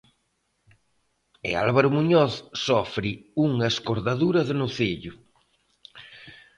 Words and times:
E 1.47 1.49
Álvaro 1.65 1.89
Muñoz 1.97 2.33
sofre 2.65 3.11
unha 3.45 3.67
escordadura 3.73 4.41
de 4.47 4.53
nocello. 4.61 5.13